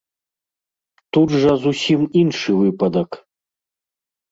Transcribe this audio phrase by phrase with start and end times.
[1.17, 3.09] Тут жа зусім іншы выпадак.